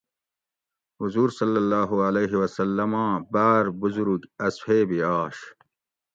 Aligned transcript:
حضور 1.01 1.29
(ص) 1.37 1.39
آں 3.03 3.13
باۤر 3.33 3.65
بزرگ 3.81 4.21
اصحیبی 4.47 4.99
آش 5.19 5.37